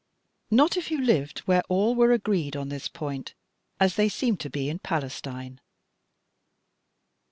"Not 0.49 0.77
if 0.77 0.89
you 0.89 0.99
lived 0.99 1.41
where 1.41 1.61
all 1.69 1.93
were 1.93 2.11
agreed 2.11 2.55
on 2.55 2.69
this 2.69 2.87
point, 2.87 3.35
as 3.79 3.97
they 3.97 4.09
seem 4.09 4.35
to 4.37 4.49
be 4.49 4.67
in 4.67 4.79
Palestine. 4.79 5.61